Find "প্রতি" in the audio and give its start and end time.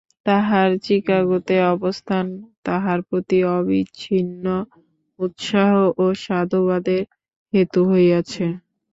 3.07-3.39